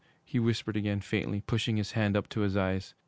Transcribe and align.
he 0.25 0.39
whispered 0.39 0.75
again 0.75 0.99
faintly, 0.99 1.41
pushing 1.41 1.77
his 1.77 1.91
hand 1.91 2.17
up 2.17 2.27
to 2.27 2.39
his 2.39 2.57
eyes. 2.57 2.95